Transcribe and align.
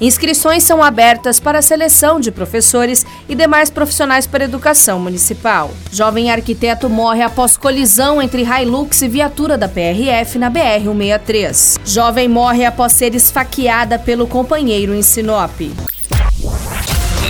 Inscrições 0.00 0.62
são 0.62 0.82
abertas 0.82 1.40
para 1.40 1.60
a 1.60 1.62
seleção 1.62 2.20
de 2.20 2.30
professores 2.30 3.06
e 3.28 3.34
demais 3.34 3.70
profissionais 3.70 4.26
para 4.26 4.44
a 4.44 4.48
educação 4.48 5.00
municipal. 5.00 5.70
Jovem 5.90 6.30
arquiteto 6.30 6.88
morre 6.90 7.22
após 7.22 7.56
colisão 7.56 8.20
entre 8.20 8.42
Hilux 8.42 9.00
e 9.00 9.08
viatura 9.08 9.56
da 9.56 9.68
PRF 9.68 10.38
na 10.38 10.50
BR-163. 10.50 11.80
Jovem 11.84 12.28
morre 12.28 12.64
após 12.64 12.92
ser 12.92 13.14
esfaqueada 13.14 13.98
pelo 13.98 14.26
companheiro 14.26 14.94
em 14.94 15.02
Sinop. 15.02 15.60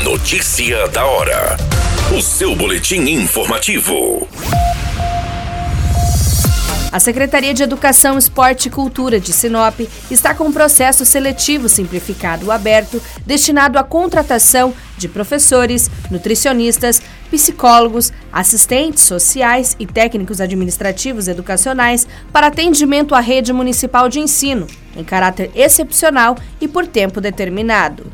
Notícia 0.02 0.88
da 0.88 1.05
hora. 1.05 1.57
O 2.16 2.21
seu 2.21 2.55
boletim 2.55 3.01
informativo. 3.10 4.27
A 6.97 6.99
Secretaria 6.99 7.53
de 7.53 7.63
Educação, 7.63 8.17
Esporte 8.17 8.69
e 8.69 8.71
Cultura 8.71 9.21
de 9.21 9.31
Sinop 9.31 9.81
está 10.11 10.35
com 10.35 10.45
um 10.45 10.51
processo 10.51 11.05
seletivo 11.05 11.69
simplificado 11.69 12.51
aberto 12.51 13.03
destinado 13.27 13.79
à 13.79 13.85
contratação 13.85 14.73
de 14.97 15.07
professores, 15.07 15.91
nutricionistas, 16.11 17.03
psicólogos, 17.31 18.15
assistentes 18.33 19.03
sociais 19.03 19.77
e 19.79 19.85
técnicos 19.85 20.41
administrativos 20.41 21.29
educacionais 21.29 22.09
para 22.33 22.47
atendimento 22.47 23.15
à 23.15 23.21
rede 23.21 23.53
municipal 23.53 24.09
de 24.09 24.19
ensino, 24.19 24.67
em 24.97 25.05
caráter 25.05 25.51
excepcional 25.55 26.35
e 26.63 26.67
por 26.67 26.87
tempo 26.87 27.21
determinado. 27.21 28.11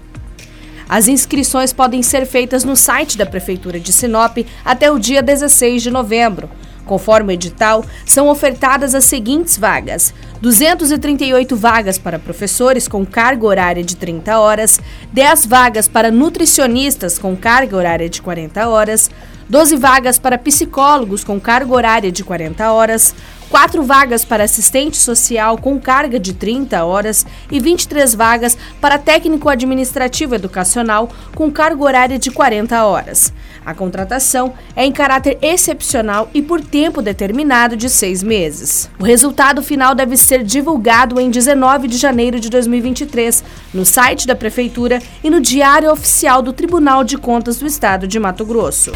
As 0.89 1.07
inscrições 1.07 1.73
podem 1.73 2.03
ser 2.03 2.27
feitas 2.27 2.65
no 2.65 2.75
site 2.75 3.17
da 3.17 3.27
Prefeitura 3.27 3.79
de 3.79 3.93
Sinop 3.93 4.39
até 4.65 4.91
o 4.91 4.99
dia 4.99 5.23
16 5.23 5.85
de 5.85 5.91
novembro. 5.93 6.51
Conforme 6.87 7.33
o 7.33 7.35
edital, 7.35 7.85
são 8.05 8.29
ofertadas 8.29 8.95
as 8.95 9.05
seguintes 9.05 9.57
vagas: 9.57 10.13
238 10.41 11.57
vagas 11.57 11.99
para 11.99 12.19
professores 12.19 12.89
com 12.89 13.07
carga 13.07 13.47
horária 13.47 13.85
de 13.85 13.97
30 13.97 14.39
horas, 14.39 14.81
10 15.13 15.47
vagas 15.47 15.89
para 15.89 16.11
nutricionistas 16.11 17.19
com 17.19 17.37
carga 17.37 17.77
horária 17.77 18.09
de 18.09 18.21
40 18.21 18.69
horas, 18.69 19.11
12 19.49 19.77
vagas 19.77 20.19
para 20.19 20.39
psicólogos 20.39 21.23
com 21.25 21.39
carga 21.39 21.75
horária 21.75 22.11
de 22.11 22.25
40 22.25 22.73
horas, 22.73 23.15
4 23.51 23.83
vagas 23.83 24.25
para 24.25 24.45
assistente 24.45 24.97
social 24.97 25.59
com 25.59 25.79
carga 25.79 26.19
de 26.19 26.33
30 26.33 26.83
horas 26.85 27.27
e 27.51 27.61
23 27.61 28.15
vagas 28.15 28.57
para 28.81 28.97
técnico 28.97 29.51
administrativo 29.51 30.35
educacional 30.35 31.11
com 31.35 31.51
carga 31.51 31.85
horária 31.85 32.19
de 32.19 32.31
40 32.31 32.83
horas. 32.85 33.31
A 33.65 33.75
contratação 33.75 34.55
é 34.75 34.85
em 34.85 34.93
caráter 34.93 35.39
excepcional 35.41 36.31
e 36.35 36.43
por 36.43 36.61
tempo 36.61 37.01
determinado 37.01 37.77
de 37.77 37.89
seis 37.89 38.23
meses. 38.23 38.91
O 38.99 39.05
resultado 39.05 39.63
final 39.63 39.95
deve 39.95 40.17
ser 40.17 40.43
divulgado 40.43 41.21
em 41.21 41.31
19 41.31 41.89
de 41.89 41.97
janeiro 41.97 42.41
de 42.41 42.51
2023 42.51 43.45
no 43.73 43.85
site 43.85 44.27
da 44.27 44.35
Prefeitura 44.35 45.01
e 45.23 45.31
no 45.31 45.41
Diário 45.41 45.91
Oficial 45.91 46.43
do 46.43 46.53
Tribunal 46.53 47.05
de 47.05 47.17
Contas 47.17 47.59
do 47.59 47.67
Estado 47.67 48.07
de 48.07 48.19
Mato 48.19 48.45
Grosso. 48.45 48.93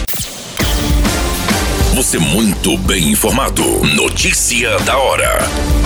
Você 1.94 2.18
muito 2.18 2.76
bem 2.78 3.10
informado. 3.12 3.62
Notícia 3.94 4.78
da 4.80 4.98
hora. 4.98 5.85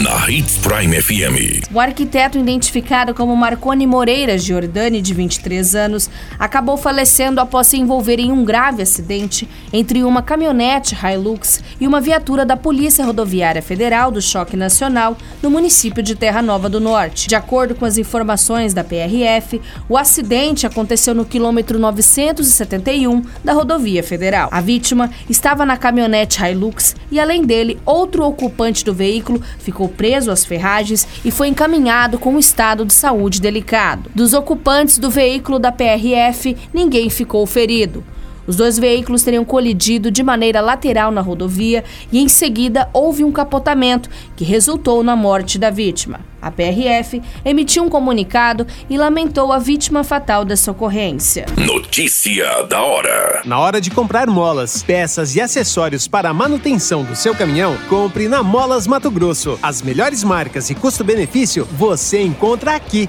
Na 0.00 0.26
Hits 0.26 0.56
Prime 0.56 1.02
FM. 1.02 1.68
O 1.70 1.78
arquiteto 1.78 2.38
identificado 2.38 3.12
como 3.12 3.36
Marconi 3.36 3.86
Moreira 3.86 4.38
Giordani, 4.38 5.02
de 5.02 5.12
23 5.12 5.74
anos, 5.74 6.08
acabou 6.38 6.78
falecendo 6.78 7.42
após 7.42 7.66
se 7.66 7.76
envolver 7.76 8.18
em 8.18 8.32
um 8.32 8.42
grave 8.42 8.80
acidente 8.80 9.46
entre 9.70 10.02
uma 10.02 10.22
caminhonete 10.22 10.96
Hilux 10.96 11.62
e 11.78 11.86
uma 11.86 12.00
viatura 12.00 12.46
da 12.46 12.56
Polícia 12.56 13.04
Rodoviária 13.04 13.60
Federal 13.60 14.10
do 14.10 14.22
Choque 14.22 14.56
Nacional 14.56 15.14
no 15.42 15.50
município 15.50 16.02
de 16.02 16.14
Terra 16.14 16.40
Nova 16.40 16.70
do 16.70 16.80
Norte. 16.80 17.28
De 17.28 17.34
acordo 17.34 17.74
com 17.74 17.84
as 17.84 17.98
informações 17.98 18.72
da 18.72 18.82
PRF, 18.82 19.60
o 19.90 19.98
acidente 19.98 20.66
aconteceu 20.66 21.14
no 21.14 21.26
quilômetro 21.26 21.78
971 21.78 23.22
da 23.44 23.52
rodovia 23.52 24.02
federal. 24.02 24.48
A 24.50 24.62
vítima 24.62 25.10
estava 25.28 25.66
na 25.66 25.76
caminhonete 25.76 26.42
Hilux 26.42 26.96
e, 27.10 27.20
além 27.20 27.44
dele, 27.44 27.78
outro 27.84 28.24
ocupante 28.24 28.82
do 28.86 28.94
veículo 28.94 29.42
ficou 29.58 29.81
ficou 29.82 29.88
preso 29.88 30.30
às 30.30 30.44
ferragens 30.44 31.06
e 31.24 31.30
foi 31.30 31.48
encaminhado 31.48 32.18
com 32.18 32.34
um 32.34 32.38
estado 32.38 32.84
de 32.84 32.92
saúde 32.92 33.40
delicado. 33.40 34.10
Dos 34.14 34.32
ocupantes 34.32 34.98
do 34.98 35.10
veículo 35.10 35.58
da 35.58 35.72
PRF, 35.72 36.56
ninguém 36.72 37.10
ficou 37.10 37.44
ferido. 37.46 38.04
Os 38.46 38.56
dois 38.56 38.78
veículos 38.78 39.22
teriam 39.22 39.44
colidido 39.44 40.10
de 40.10 40.22
maneira 40.22 40.60
lateral 40.60 41.10
na 41.10 41.20
rodovia 41.20 41.84
e, 42.10 42.18
em 42.18 42.28
seguida, 42.28 42.88
houve 42.92 43.24
um 43.24 43.32
capotamento 43.32 44.10
que 44.36 44.44
resultou 44.44 45.02
na 45.02 45.14
morte 45.14 45.58
da 45.58 45.70
vítima. 45.70 46.20
A 46.42 46.50
PRF 46.50 47.22
emitiu 47.44 47.84
um 47.84 47.88
comunicado 47.88 48.66
e 48.90 48.98
lamentou 48.98 49.52
a 49.52 49.60
vítima 49.60 50.02
fatal 50.02 50.44
dessa 50.44 50.72
ocorrência. 50.72 51.46
Notícia 51.56 52.64
da 52.64 52.82
hora: 52.82 53.42
Na 53.44 53.60
hora 53.60 53.80
de 53.80 53.92
comprar 53.92 54.26
molas, 54.26 54.82
peças 54.82 55.36
e 55.36 55.40
acessórios 55.40 56.08
para 56.08 56.30
a 56.30 56.34
manutenção 56.34 57.04
do 57.04 57.14
seu 57.14 57.32
caminhão, 57.32 57.76
compre 57.88 58.26
na 58.26 58.42
Molas 58.42 58.88
Mato 58.88 59.08
Grosso. 59.08 59.56
As 59.62 59.80
melhores 59.82 60.24
marcas 60.24 60.68
e 60.68 60.74
custo-benefício 60.74 61.64
você 61.70 62.20
encontra 62.20 62.74
aqui. 62.74 63.08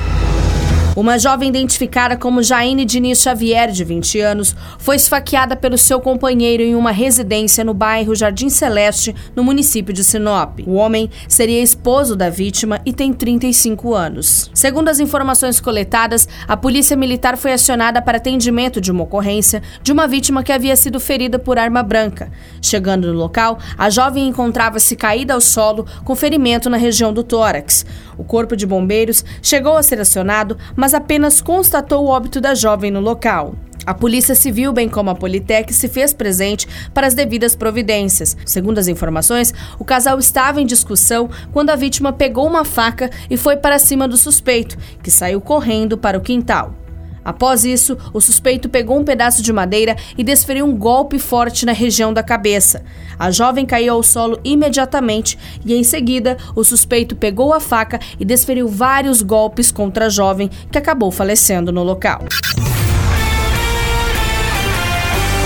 Uma 0.93 1.17
jovem 1.17 1.47
identificada 1.47 2.17
como 2.17 2.43
Jaine 2.43 2.83
Diniz 2.83 3.21
Xavier, 3.21 3.71
de 3.71 3.81
20 3.81 4.19
anos, 4.19 4.53
foi 4.77 4.97
esfaqueada 4.97 5.55
pelo 5.55 5.77
seu 5.77 6.01
companheiro 6.01 6.61
em 6.61 6.75
uma 6.75 6.91
residência 6.91 7.63
no 7.63 7.73
bairro 7.73 8.13
Jardim 8.13 8.49
Celeste, 8.49 9.15
no 9.33 9.41
município 9.41 9.93
de 9.93 10.03
Sinop. 10.03 10.59
O 10.67 10.73
homem 10.73 11.09
seria 11.29 11.61
esposo 11.61 12.13
da 12.13 12.29
vítima 12.29 12.81
e 12.85 12.91
tem 12.91 13.13
35 13.13 13.93
anos. 13.93 14.51
Segundo 14.53 14.89
as 14.89 14.99
informações 14.99 15.61
coletadas, 15.61 16.27
a 16.45 16.57
polícia 16.57 16.97
militar 16.97 17.37
foi 17.37 17.53
acionada 17.53 18.01
para 18.01 18.17
atendimento 18.17 18.81
de 18.81 18.91
uma 18.91 19.03
ocorrência 19.03 19.63
de 19.81 19.93
uma 19.93 20.09
vítima 20.09 20.43
que 20.43 20.51
havia 20.51 20.75
sido 20.75 20.99
ferida 20.99 21.39
por 21.39 21.57
arma 21.57 21.81
branca. 21.81 22.29
Chegando 22.61 23.13
no 23.13 23.17
local, 23.17 23.59
a 23.77 23.89
jovem 23.89 24.27
encontrava-se 24.27 24.97
caída 24.97 25.35
ao 25.35 25.41
solo 25.41 25.85
com 26.03 26.17
ferimento 26.17 26.69
na 26.69 26.75
região 26.75 27.13
do 27.13 27.23
tórax. 27.23 27.85
O 28.21 28.23
corpo 28.23 28.55
de 28.55 28.67
bombeiros 28.67 29.25
chegou 29.41 29.75
a 29.75 29.81
ser 29.81 29.99
acionado, 29.99 30.55
mas 30.75 30.93
apenas 30.93 31.41
constatou 31.41 32.05
o 32.05 32.07
óbito 32.07 32.39
da 32.39 32.53
jovem 32.53 32.91
no 32.91 32.99
local. 32.99 33.55
A 33.83 33.95
Polícia 33.95 34.35
Civil, 34.35 34.71
bem 34.71 34.87
como 34.87 35.09
a 35.09 35.15
Politec, 35.15 35.73
se 35.73 35.87
fez 35.87 36.13
presente 36.13 36.67
para 36.93 37.07
as 37.07 37.15
devidas 37.15 37.55
providências. 37.55 38.37
Segundo 38.45 38.77
as 38.77 38.87
informações, 38.87 39.51
o 39.79 39.83
casal 39.83 40.19
estava 40.19 40.61
em 40.61 40.67
discussão 40.67 41.31
quando 41.51 41.71
a 41.71 41.75
vítima 41.75 42.13
pegou 42.13 42.45
uma 42.45 42.63
faca 42.63 43.09
e 43.27 43.35
foi 43.35 43.57
para 43.57 43.79
cima 43.79 44.07
do 44.07 44.15
suspeito, 44.15 44.77
que 45.01 45.09
saiu 45.09 45.41
correndo 45.41 45.97
para 45.97 46.15
o 46.15 46.21
quintal. 46.21 46.80
Após 47.23 47.63
isso, 47.65 47.97
o 48.13 48.19
suspeito 48.19 48.69
pegou 48.69 48.99
um 48.99 49.03
pedaço 49.03 49.41
de 49.41 49.53
madeira 49.53 49.95
e 50.17 50.23
desferiu 50.23 50.65
um 50.65 50.75
golpe 50.75 51.19
forte 51.19 51.65
na 51.65 51.71
região 51.71 52.13
da 52.13 52.23
cabeça. 52.23 52.83
A 53.17 53.29
jovem 53.31 53.65
caiu 53.65 53.93
ao 53.93 54.03
solo 54.03 54.39
imediatamente 54.43 55.37
e, 55.65 55.73
em 55.73 55.83
seguida, 55.83 56.37
o 56.55 56.63
suspeito 56.63 57.15
pegou 57.15 57.53
a 57.53 57.59
faca 57.59 57.99
e 58.19 58.25
desferiu 58.25 58.67
vários 58.67 59.21
golpes 59.21 59.71
contra 59.71 60.07
a 60.07 60.09
jovem, 60.09 60.49
que 60.71 60.77
acabou 60.77 61.11
falecendo 61.11 61.71
no 61.71 61.83
local. 61.83 62.21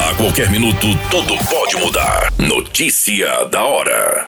A 0.10 0.16
qualquer 0.16 0.50
minuto, 0.50 0.88
tudo 1.12 1.36
pode 1.50 1.76
mudar. 1.78 2.32
Notícia 2.38 3.46
da 3.46 3.64
hora. 3.64 4.26